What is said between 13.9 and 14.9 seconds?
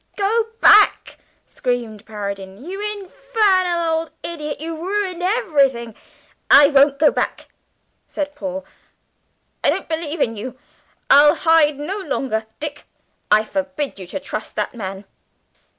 you to trust that